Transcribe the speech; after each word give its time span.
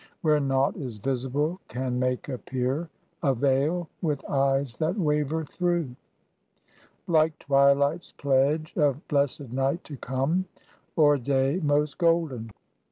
Where 0.23 0.39
nought 0.39 0.77
is 0.77 0.97
visible 0.97 1.59
can 1.67 1.99
make 1.99 2.27
appear 2.27 2.89
A 3.21 3.35
veil 3.35 3.87
with 4.01 4.25
eyes 4.27 4.75
that 4.77 4.97
waver 4.97 5.45
through, 5.45 5.95
Like 7.05 7.37
twilight's 7.37 8.11
pledge 8.11 8.73
of 8.75 9.07
blessed 9.07 9.51
night 9.51 9.83
to 9.83 9.97
come, 9.97 10.45
Or 10.95 11.19
day 11.19 11.59
most 11.63 11.99
golden? 11.99 12.49